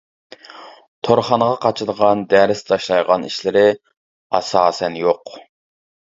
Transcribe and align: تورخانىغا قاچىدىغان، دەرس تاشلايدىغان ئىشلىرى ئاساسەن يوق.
تورخانىغا 1.07 1.59
قاچىدىغان، 1.65 2.23
دەرس 2.31 2.65
تاشلايدىغان 2.71 3.29
ئىشلىرى 3.29 3.65
ئاساسەن 4.41 4.99
يوق. 5.05 5.37